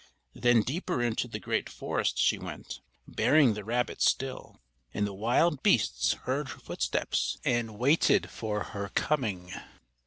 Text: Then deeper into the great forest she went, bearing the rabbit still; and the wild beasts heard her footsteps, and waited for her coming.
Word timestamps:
Then 0.33 0.63
deeper 0.63 1.03
into 1.03 1.27
the 1.27 1.37
great 1.39 1.69
forest 1.69 2.17
she 2.17 2.39
went, 2.39 2.81
bearing 3.07 3.53
the 3.53 3.63
rabbit 3.63 4.01
still; 4.01 4.59
and 4.95 5.05
the 5.05 5.13
wild 5.13 5.61
beasts 5.61 6.13
heard 6.25 6.49
her 6.49 6.59
footsteps, 6.59 7.37
and 7.45 7.77
waited 7.77 8.31
for 8.31 8.63
her 8.63 8.89
coming. 8.95 9.53